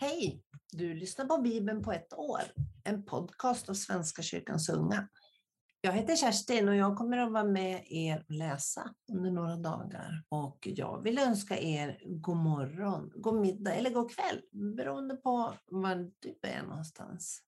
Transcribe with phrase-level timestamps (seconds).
[0.00, 0.42] Hej!
[0.72, 2.40] Du lyssnar på Bibeln på ett år,
[2.84, 5.08] en podcast av Svenska kyrkans unga.
[5.80, 10.24] Jag heter Kerstin och jag kommer att vara med er och läsa under några dagar.
[10.28, 14.40] Och jag vill önska er god morgon, god middag eller god kväll,
[14.76, 17.42] beroende på var du är någonstans.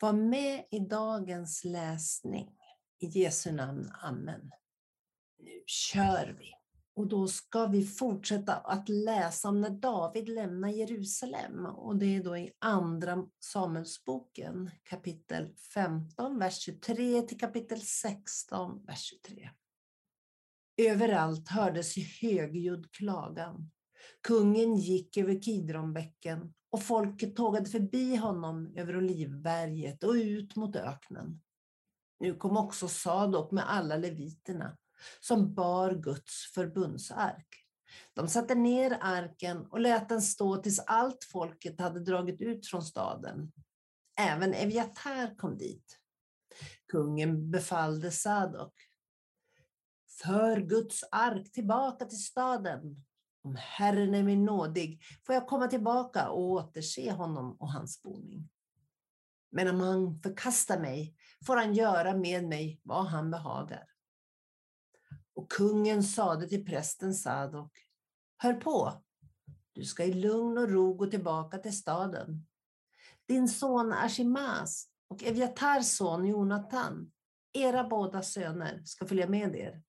[0.00, 2.52] Var med i dagens läsning.
[2.98, 3.92] I Jesu namn.
[4.02, 4.50] Amen.
[5.38, 6.52] Nu kör vi.
[6.94, 11.66] Och då ska vi fortsätta att läsa om när David lämnar Jerusalem.
[11.66, 19.00] Och det är då i Andra Samuelsboken kapitel 15, vers 23 till kapitel 16, vers
[19.00, 19.50] 23.
[20.76, 23.70] Överallt hördes högljudd klagan.
[24.22, 31.42] Kungen gick över Kidronbäcken och folket tågade förbi honom över Olivberget och ut mot öknen.
[32.20, 34.76] Nu kom också Sadok med alla leviterna
[35.20, 37.46] som bar Guds förbundsark.
[38.14, 42.82] De satte ner arken och lät den stå tills allt folket hade dragit ut från
[42.82, 43.52] staden.
[44.20, 45.98] Även Eviatar kom dit.
[46.88, 48.74] Kungen befallde Sadok.
[50.22, 53.05] För Guds ark tillbaka till staden
[53.46, 58.48] om Herren är min nådig får jag komma tillbaka och återse honom och hans boning.
[59.50, 61.16] Men om han förkastar mig
[61.46, 63.86] får han göra med mig vad han behagar.
[65.34, 67.78] Och kungen sade till prästen Sadok,
[68.36, 69.02] hör på,
[69.72, 72.46] du ska i lugn och ro gå tillbaka till staden.
[73.26, 77.12] Din son Ashimas och Eviatars son Jonatan,
[77.52, 79.82] era båda söner, ska följa med er.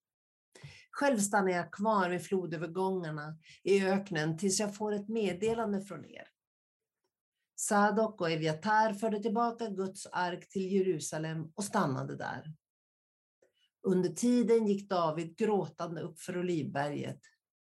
[1.00, 6.28] Själv stannar jag kvar vid flodövergångarna i öknen tills jag får ett meddelande från er.
[7.56, 12.54] Sadok och Eviatar förde tillbaka Guds ark till Jerusalem och stannade där.
[13.84, 17.22] Under tiden gick David gråtande upp för Olivberget,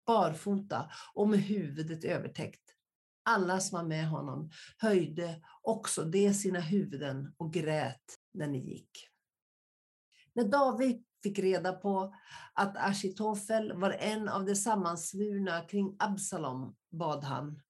[0.06, 2.74] barfota och med huvudet övertäckt.
[3.22, 9.08] Alla som var med honom höjde också de sina huvuden och grät när ni gick.
[10.32, 12.14] När David fick reda på
[12.52, 17.62] att Ashitofel var en av de sammansvurna kring Absalom bad han.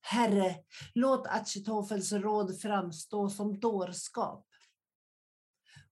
[0.00, 0.56] Herre,
[0.94, 4.46] låt Ashitofels råd framstå som dårskap.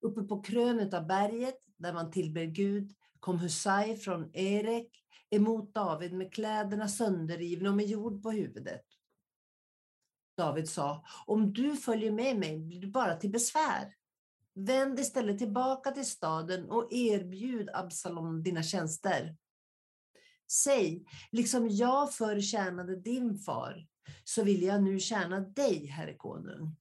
[0.00, 4.90] Uppe på krönet av berget, där man tillber Gud, kom Husai från Erek
[5.30, 8.82] emot David med kläderna sönderrivna och med jord på huvudet.
[10.36, 13.94] David sa, om du följer med mig blir du bara till besvär.
[14.58, 19.36] Vänd istället tillbaka till staden och erbjud Absalom dina tjänster.
[20.52, 23.86] Säg, liksom jag förr tjänade din far,
[24.24, 26.76] så vill jag nu tjäna dig, herre konung.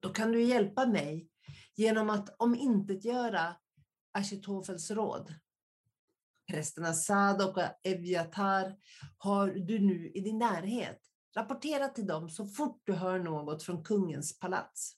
[0.00, 1.28] Då kan du hjälpa mig
[1.76, 3.56] genom att omintetgöra
[4.12, 5.34] Ashitofels råd.
[6.50, 8.76] Prästerna Sadok och Eviatar
[9.18, 11.00] har du nu i din närhet.
[11.36, 14.97] Rapportera till dem så fort du hör något från kungens palats.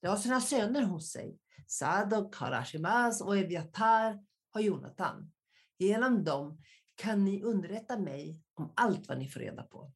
[0.00, 1.38] De har sina söner hos sig.
[1.66, 5.32] Sadok har Ashimaz och Eviatar har Jonatan.
[5.78, 6.62] Genom dem
[6.94, 9.92] kan ni underrätta mig om allt vad ni får reda på.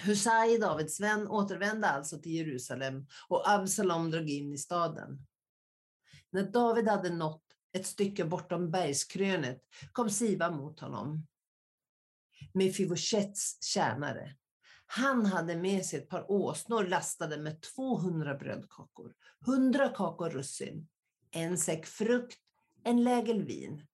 [0.00, 5.26] Husai, Davids vän, återvände alltså till Jerusalem och Absalom drog in i staden.
[6.30, 9.62] När David hade nått ett stycke bortom bergskrönet
[9.92, 11.26] kom Siva mot honom.
[12.54, 14.36] Mefivoshets tjänare.
[14.90, 19.14] Han hade med sig ett par åsnor lastade med 200 brödkakor,
[19.46, 20.88] 100 kakor russin,
[21.30, 22.38] en säck frukt,
[22.84, 23.86] en lägel vin.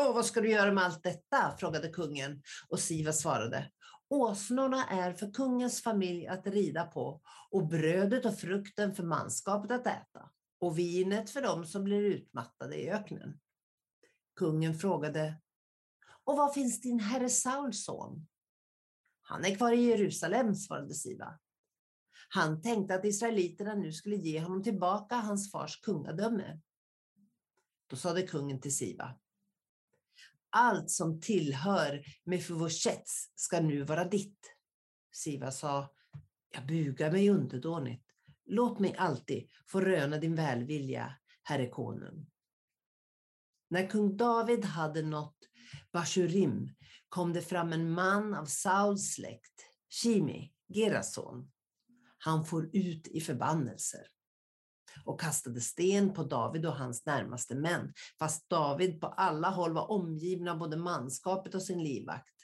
[0.00, 1.56] Åh, vad ska du göra med allt detta?
[1.58, 3.70] frågade kungen och Siva svarade.
[4.08, 9.86] Åsnorna är för kungens familj att rida på och brödet och frukten för manskapet att
[9.86, 10.30] äta
[10.60, 13.40] och vinet för dem som blir utmattade i öknen.
[14.36, 15.40] Kungen frågade,
[16.24, 18.26] och var finns din herre Sauls son?
[19.34, 21.38] Han är kvar i Jerusalem, svarade Siva.
[22.28, 26.60] Han tänkte att israeliterna nu skulle ge honom tillbaka hans fars kungadöme.
[27.86, 29.14] Då sade kungen till Siva.
[30.50, 34.56] Allt som tillhör Mefivoshets ska nu vara ditt.
[35.12, 35.92] Siva sa,
[36.50, 38.06] jag bugar mig underdånigt.
[38.44, 42.26] Låt mig alltid få röna din välvilja, herre konung.
[43.74, 45.36] När kung David hade nått
[45.92, 46.74] Bashurim
[47.08, 51.50] kom det fram en man av Sauls släkt, Shimi, Geras son.
[52.18, 54.00] Han for ut i förbannelser.
[55.04, 59.90] och kastade sten på David och hans närmaste män, fast David på alla håll var
[59.90, 62.36] omgiven av både manskapet och sin livvakt.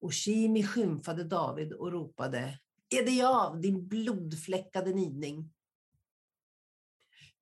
[0.00, 2.58] Och Shimi skymfade David och ropade,
[2.90, 5.52] är det jag, din blodfläckade nidning?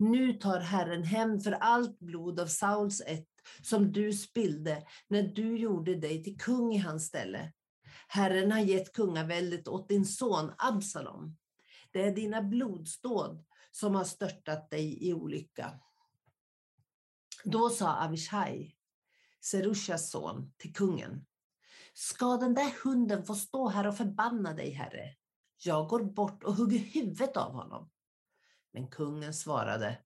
[0.00, 3.28] Nu tar Herren hem för allt blod av Sauls ett
[3.62, 7.52] som du spillde när du gjorde dig till kung i hans ställe.
[8.08, 11.36] Herren har gett kungaväldet åt din son Absalom.
[11.92, 15.80] Det är dina blodsdåd som har störtat dig i olycka.
[17.44, 18.74] Då sa Avishai,
[19.40, 21.26] Serushas son, till kungen.
[21.94, 25.14] Ska den där hunden få stå här och förbanna dig, herre?
[25.64, 27.90] Jag går bort och hugger huvudet av honom.
[28.72, 29.98] Men kungen svarade,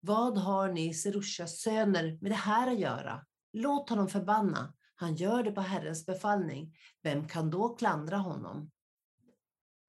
[0.00, 3.26] vad har ni Serushas söner med det här att göra?
[3.52, 4.74] Låt honom förbanna.
[4.94, 6.76] Han gör det på Herrens befallning.
[7.02, 8.70] Vem kan då klandra honom?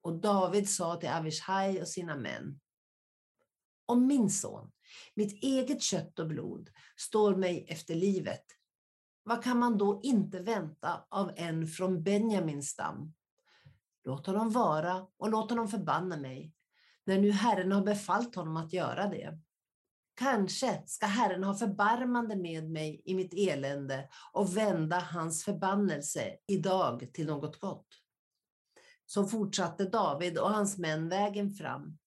[0.02, 2.60] Och David sa till Avishai och sina män.
[3.86, 4.72] Om min son,
[5.16, 8.46] mitt eget kött och blod, står mig efter livet,
[9.24, 13.14] vad kan man då inte vänta av en från Benjamins stam?
[14.04, 16.54] Låt honom vara och låt honom förbanna mig,
[17.06, 19.40] när nu Herren har befallt honom att göra det.
[20.16, 27.10] Kanske ska Herren ha förbarmande med mig i mitt elände och vända hans förbannelse idag
[27.14, 27.88] till något gott.
[29.06, 31.98] Så fortsatte David och hans män vägen fram,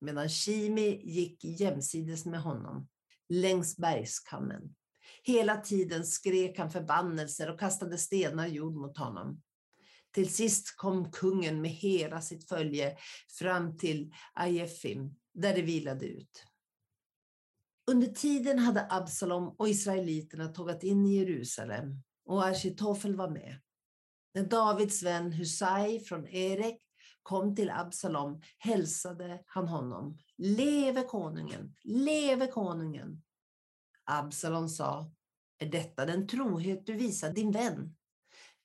[0.00, 2.88] medan Shimi gick jämsides med honom,
[3.28, 4.74] längs bergskammen.
[5.22, 9.42] Hela tiden skrek han förbannelser och kastade stenar jord mot honom.
[10.18, 12.96] Till sist kom kungen med hela sitt följe
[13.38, 16.44] fram till Ajefim, där det vilade ut.
[17.90, 23.60] Under tiden hade Absalom och israeliterna tågat in i Jerusalem och Arkitofel var med.
[24.34, 26.82] När Davids vän Husai från Erek
[27.22, 30.18] kom till Absalom hälsade han honom.
[30.36, 33.22] Leve konungen, leve konungen.
[34.04, 35.12] Absalom sa,
[35.58, 37.97] är detta den trohet du visar din vän?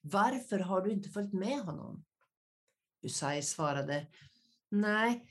[0.05, 2.05] Varför har du inte följt med honom?
[3.01, 4.07] Usai svarade,
[4.69, 5.29] nej,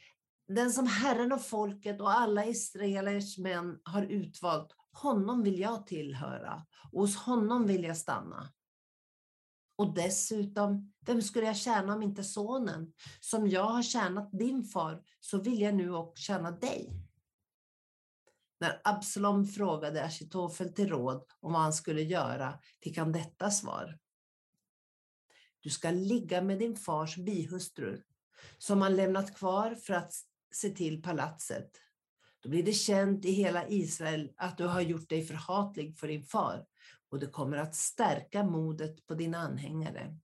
[0.48, 6.66] den som Herren och folket och alla Israelers män har utvalt, honom vill jag tillhöra
[6.92, 8.52] och hos honom vill jag stanna.
[9.76, 12.92] Och dessutom, vem skulle jag tjäna om inte sonen?
[13.20, 16.92] Som jag har tjänat din far, så vill jag nu också tjäna dig.
[18.60, 23.98] När Absalom frågade Ashitofel till råd om vad han skulle göra fick han detta svar.
[25.62, 28.02] Du ska ligga med din fars bihustru,
[28.58, 30.14] som han lämnat kvar för att
[30.54, 31.70] se till palatset.
[32.42, 36.24] Då blir det känt i hela Israel att du har gjort dig förhatlig för din
[36.24, 36.66] far
[37.10, 40.18] och det kommer att stärka modet på dina anhängare.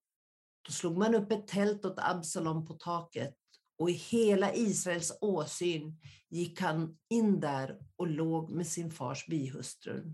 [0.62, 3.34] Då slog man upp ett tält åt Absalom på taket
[3.78, 10.12] och i hela Israels åsyn gick han in där och låg med sin fars bihustru.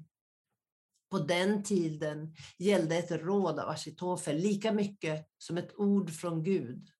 [1.14, 6.90] På den tiden gällde ett råd av Ashitofel lika mycket som ett ord från Gud.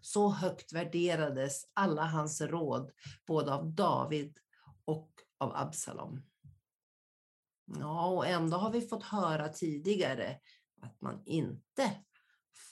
[0.00, 2.90] Så högt värderades alla hans råd,
[3.26, 4.38] både av David
[4.84, 6.22] och av Absalom.
[7.78, 10.40] Ja, och ändå har vi fått höra tidigare
[10.80, 11.90] att man inte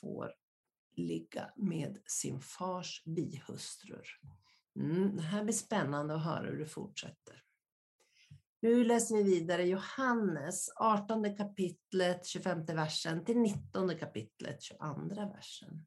[0.00, 0.32] får
[0.96, 4.06] ligga med sin fars bihustrur.
[4.76, 7.44] Mm, det här blir spännande att höra hur det fortsätter.
[8.64, 14.84] Nu läser vi vidare Johannes 18 kapitlet 25 versen till 19 kapitlet 22
[15.34, 15.86] versen.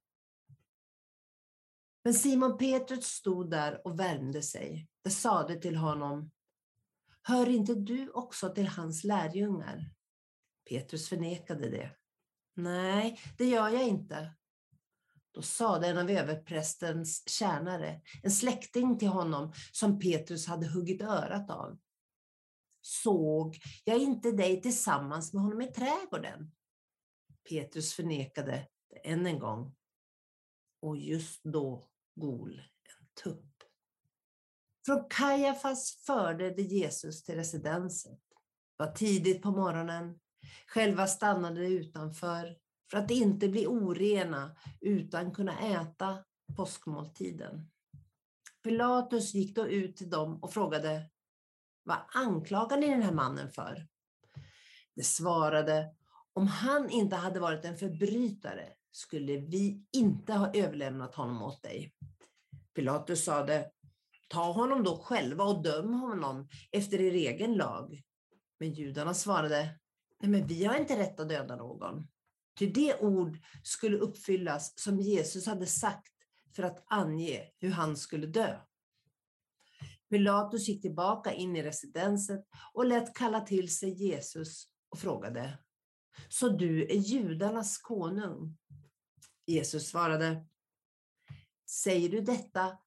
[2.03, 4.87] Men Simon Petrus stod där och värmde sig.
[5.03, 6.31] Det sade till honom,
[7.21, 9.91] Hör inte du också till hans lärjungar?
[10.69, 11.91] Petrus förnekade det.
[12.53, 14.33] Nej, det gör jag inte.
[15.31, 21.49] Då sade en av överprästens tjänare, en släkting till honom som Petrus hade huggit örat
[21.49, 21.77] av.
[22.87, 26.51] Såg jag inte dig tillsammans med honom i trädgården?
[27.49, 29.75] Petrus förnekade det än en gång.
[30.81, 33.63] Och just då gol en tupp.
[34.85, 38.19] Från Kajafas förde de Jesus till residenset.
[38.77, 40.19] Det var tidigt på morgonen.
[40.67, 42.57] Själva stannade de utanför
[42.91, 46.23] för att inte bli orena utan kunna äta
[46.55, 47.71] påskmåltiden.
[48.63, 51.09] Pilatus gick då ut till dem och frågade
[51.87, 53.87] vad anklagar ni den här mannen för?
[54.95, 55.95] De svarade
[56.33, 61.93] Om han inte hade varit en förbrytare skulle vi inte ha överlämnat honom åt dig.
[62.75, 63.71] Pilatus sade
[64.29, 68.03] Ta honom då själva och döm honom efter er egen lag.
[68.59, 69.79] Men judarna svarade,
[70.19, 72.07] nej men vi har inte rätt att döda någon.
[72.59, 76.13] Ty det ord skulle uppfyllas som Jesus hade sagt
[76.55, 78.59] för att ange hur han skulle dö.
[80.09, 85.57] Pilatus gick tillbaka in i residenset och lät kalla till sig Jesus och frågade,
[86.29, 88.57] så du är judarnas konung?
[89.45, 90.45] Jesus svarade,
[91.69, 92.77] säger du detta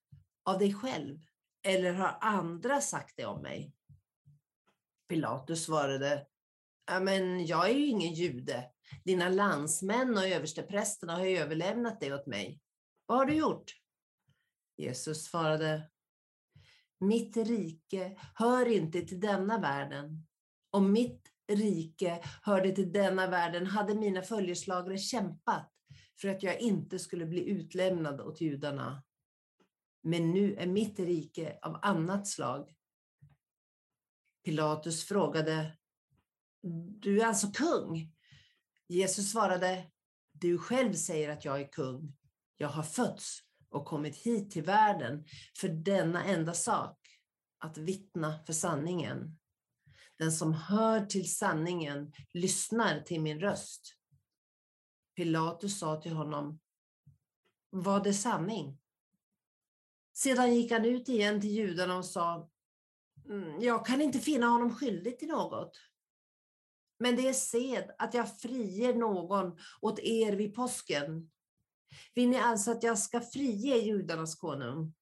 [0.45, 1.19] av dig själv
[1.63, 3.73] eller har andra sagt det om mig?
[5.09, 6.27] Pilatus svarade,
[7.01, 8.71] men jag är ju ingen jude.
[9.05, 12.61] Dina landsmän och översteprästerna har överlämnat dig åt mig.
[13.07, 13.73] Vad har du gjort?
[14.77, 15.91] Jesus svarade,
[17.01, 20.27] mitt rike hör inte till denna världen.
[20.71, 25.73] Om mitt rike hörde till denna världen hade mina följeslagare kämpat
[26.21, 29.03] för att jag inte skulle bli utlämnad åt judarna.
[30.03, 32.75] Men nu är mitt rike av annat slag.
[34.45, 35.77] Pilatus frågade,
[37.01, 38.13] du är alltså kung?
[38.89, 39.91] Jesus svarade,
[40.33, 42.17] du själv säger att jag är kung.
[42.57, 43.41] Jag har fötts
[43.71, 45.25] och kommit hit till världen
[45.59, 46.99] för denna enda sak,
[47.59, 49.39] att vittna för sanningen.
[50.19, 53.97] Den som hör till sanningen lyssnar till min röst.
[55.17, 56.61] Pilatus sa till honom,
[57.71, 58.79] var det sanning?
[60.13, 62.51] Sedan gick han ut igen till judarna och sa,
[63.29, 65.81] mm, jag kan inte finna honom skyldig till något.
[66.99, 71.31] Men det är sed att jag friger någon åt er vid påsken.
[72.15, 74.95] Vill ni alltså att jag ska frige judarnas konung?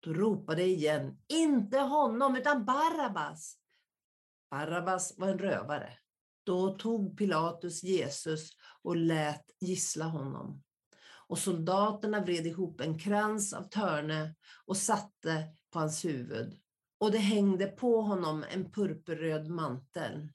[0.00, 3.58] Då ropade igen, inte honom utan Barabbas.
[4.50, 5.98] Barabbas var en rövare.
[6.44, 8.50] Då tog Pilatus Jesus
[8.82, 10.62] och lät gissla honom.
[11.28, 14.34] Och soldaterna vred ihop en krans av törne
[14.66, 16.60] och satte på hans huvud.
[16.98, 20.28] Och det hängde på honom en purpurröd mantel.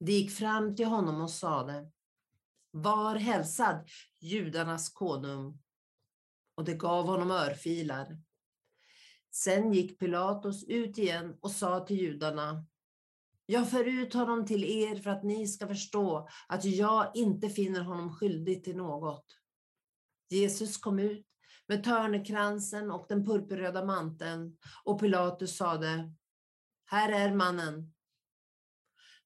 [0.00, 1.90] De gick fram till honom och sade,
[2.72, 3.88] var hälsad,
[4.20, 5.58] judarnas konung.
[6.54, 8.18] Och det gav honom örfilar.
[9.30, 12.66] Sen gick Pilatus ut igen och sa till judarna,
[13.46, 17.80] jag för ut honom till er för att ni ska förstå att jag inte finner
[17.80, 19.26] honom skyldig till något.
[20.28, 21.26] Jesus kom ut
[21.68, 26.14] med törnekransen och den purpurröda manteln och Pilatus sade,
[26.84, 27.91] här är mannen.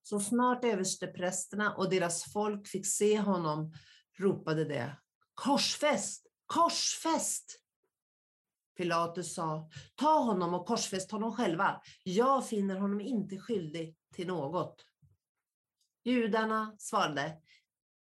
[0.08, 3.75] Så snart översteprästerna och deras folk fick se honom
[4.18, 4.90] ropade de,
[5.34, 7.60] korsfäst, korsfäst!
[8.76, 11.82] Pilatus sa, ta honom och korsfäst honom själva.
[12.02, 14.84] Jag finner honom inte skyldig till något.
[16.04, 17.40] Judarna svarade,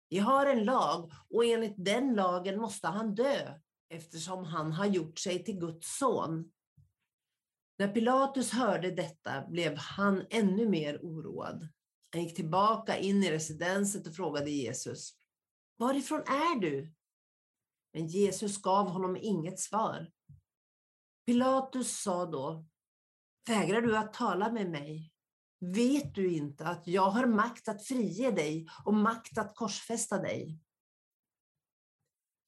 [0.08, 3.58] vi har en lag och enligt den lagen måste han dö
[3.88, 6.52] eftersom han har gjort sig till Guds son.
[7.78, 11.68] När Pilatus hörde detta blev han ännu mer oroad.
[12.14, 15.14] Han gick tillbaka in i residenset och frågade Jesus,
[15.76, 16.92] varifrån är du?
[17.92, 20.12] Men Jesus gav honom inget svar.
[21.26, 22.66] Pilatus sa då,
[23.49, 25.12] vägrar du att tala med mig?
[25.61, 30.59] Vet du inte att jag har makt att frige dig och makt att korsfästa dig?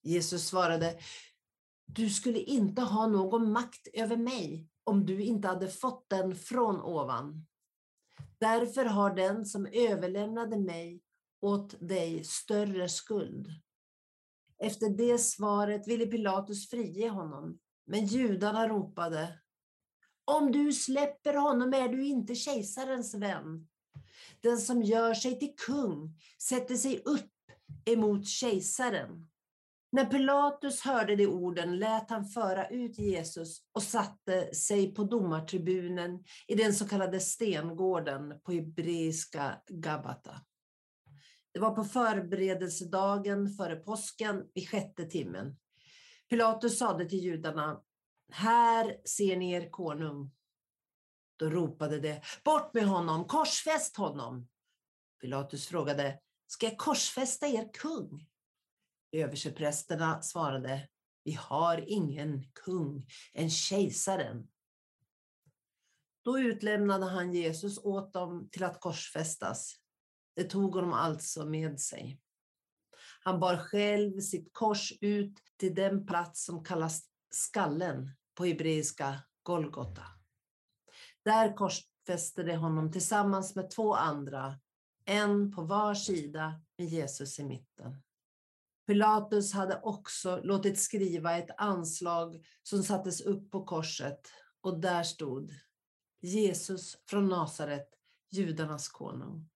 [0.02, 0.98] Jesus svarade,
[1.86, 6.80] du skulle inte ha någon makt över mig om du inte hade fått den från
[6.80, 7.46] ovan.
[8.40, 11.02] Därför har den som överlämnade mig
[11.40, 13.48] åt dig större skuld.
[14.58, 19.38] Efter det svaret ville Pilatus frige honom, men judarna ropade,
[20.24, 23.68] om du släpper honom är du inte kejsarens vän.
[24.40, 27.32] Den som gör sig till kung sätter sig upp
[27.84, 29.28] emot kejsaren.
[29.92, 36.24] När Pilatus hörde de orden lät han föra ut Jesus och satte sig på domartribunen
[36.46, 40.40] i den så kallade stengården på hebreiska Gabata.
[41.52, 45.56] Det var på förberedelsedagen före påsken vid sjätte timmen.
[46.28, 47.82] Pilatus sade till judarna,
[48.32, 50.30] här ser ni er konung.
[51.36, 54.48] Då ropade de, bort med honom, korsfäst honom.
[55.20, 58.28] Pilatus frågade, ska jag korsfästa er kung?
[59.16, 60.88] Överseprästerna svarade,
[61.24, 64.48] vi har ingen kung än kejsaren.
[66.24, 69.76] Då utlämnade han Jesus åt dem till att korsfästas.
[70.36, 72.20] Det tog honom alltså med sig.
[73.20, 80.02] Han bar själv sitt kors ut till den plats som kallas skallen på hebreiska Golgota.
[81.24, 84.60] Där korsfäste de honom tillsammans med två andra,
[85.04, 88.02] en på var sida med Jesus i mitten.
[88.86, 94.20] Pilatus hade också låtit skriva ett anslag som sattes upp på korset
[94.60, 95.50] och där stod
[96.20, 97.88] Jesus från Nasaret,
[98.30, 99.48] judarnas konung.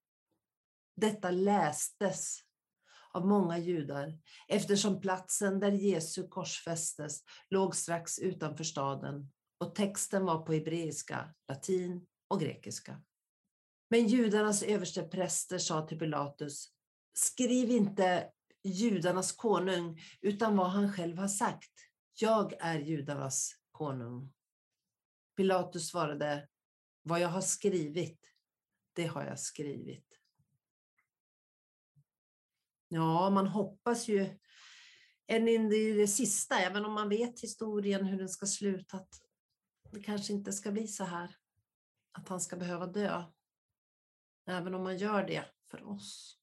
[0.97, 2.39] Detta lästes
[3.13, 4.19] av många judar
[4.49, 12.07] eftersom platsen där Jesu korsfästes låg strax utanför staden och texten var på hebreiska, latin
[12.29, 13.03] och grekiska.
[13.91, 16.69] Men judarnas överstepräster sa till Pilatus,
[17.15, 18.31] skriv inte
[18.62, 21.73] judarnas konung, utan vad han själv har sagt.
[22.14, 24.33] Jag är judarnas konung.
[25.37, 26.49] Pilatus svarade,
[27.02, 28.21] vad jag har skrivit,
[28.93, 30.07] det har jag skrivit.
[32.88, 34.38] Ja, man hoppas ju
[35.26, 39.09] än in i det sista, även om man vet historien hur den ska sluta, att
[39.90, 41.37] det kanske inte ska bli så här.
[42.12, 43.25] Att han ska behöva dö.
[44.47, 46.40] Även om man gör det för oss.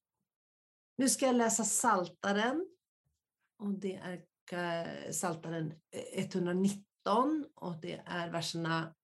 [0.98, 2.68] Nu ska jag läsa Saltaren.
[3.58, 8.94] Och det är eh, Saltaren eh, 119 och det är verserna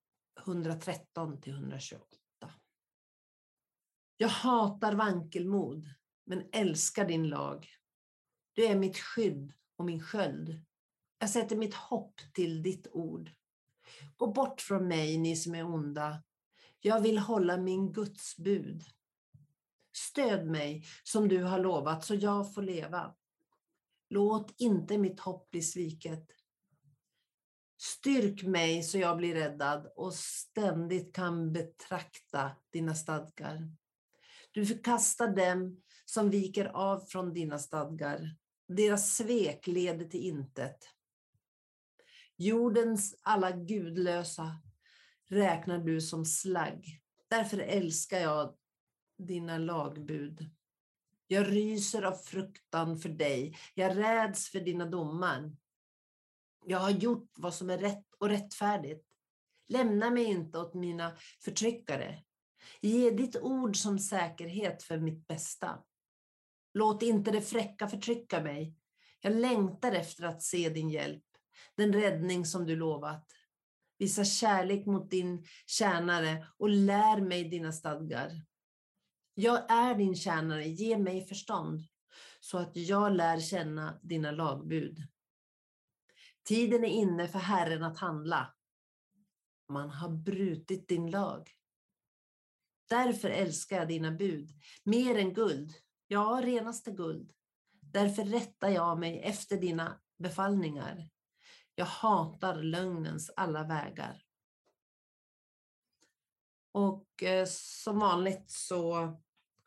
[0.40, 2.04] 113 till 128.
[4.16, 5.88] Jag hatar vankelmod,
[6.26, 7.68] men älskar din lag.
[8.52, 10.64] Du är mitt skydd och min sköld.
[11.18, 13.30] Jag sätter mitt hopp till ditt ord.
[14.16, 16.22] Gå bort från mig, ni som är onda.
[16.80, 18.84] Jag vill hålla min Guds bud.
[20.14, 23.14] Stöd mig som du har lovat så jag får leva.
[24.10, 26.26] Låt inte mitt hopp bli sviket.
[27.80, 33.70] Styrk mig så jag blir räddad och ständigt kan betrakta dina stadgar.
[34.52, 38.36] Du förkastar dem som viker av från dina stadgar.
[38.68, 40.78] Deras svek leder till intet.
[42.36, 44.62] Jordens alla gudlösa
[45.28, 47.00] räknar du som slagg.
[47.28, 48.54] Därför älskar jag
[49.26, 50.50] dina lagbud.
[51.26, 53.56] Jag ryser av fruktan för dig.
[53.74, 55.56] Jag räds för dina domar.
[56.66, 59.06] Jag har gjort vad som är rätt och rättfärdigt.
[59.68, 62.24] Lämna mig inte åt mina förtryckare.
[62.80, 65.82] Ge ditt ord som säkerhet för mitt bästa.
[66.74, 68.74] Låt inte det fräcka förtrycka mig.
[69.20, 71.24] Jag längtar efter att se din hjälp,
[71.76, 73.26] den räddning som du lovat.
[73.98, 78.30] Visa kärlek mot din tjänare och lär mig dina stadgar.
[79.34, 81.82] Jag är din tjänare, ge mig förstånd
[82.40, 85.02] så att jag lär känna dina lagbud.
[86.44, 88.54] Tiden är inne för Herren att handla.
[89.68, 91.50] Man har brutit din lag.
[92.88, 94.50] Därför älskar jag dina bud,
[94.84, 95.72] mer än guld,
[96.06, 97.32] ja, renaste guld.
[97.80, 101.10] Därför rättar jag mig efter dina befallningar.
[101.74, 104.22] Jag hatar lögnens alla vägar.
[106.72, 109.16] Och eh, som vanligt så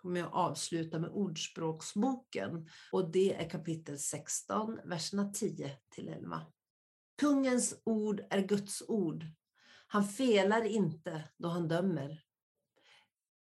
[0.07, 6.45] kommer jag avsluta med Ordspråksboken och det är kapitel 16, verserna 10 till 11.
[7.17, 9.25] Kungens ord är Guds ord.
[9.87, 12.23] Han felar inte då han dömer.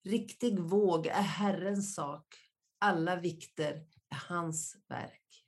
[0.04, 2.36] Riktig våg är Herrens sak.
[2.80, 5.46] Alla vikter är hans verk.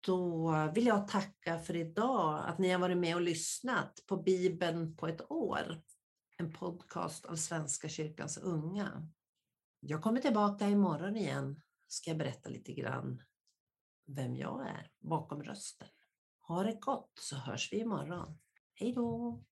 [0.00, 4.96] Då vill jag tacka för idag, att ni har varit med och lyssnat på Bibeln
[4.96, 5.82] på ett år.
[6.36, 9.08] En podcast av Svenska kyrkans unga.
[9.80, 11.62] Jag kommer tillbaka imorgon igen.
[11.86, 13.22] Ska jag berätta lite grann
[14.06, 15.88] vem jag är bakom rösten.
[16.40, 18.38] Ha det gott så hörs vi imorgon.
[18.74, 19.44] Hej då!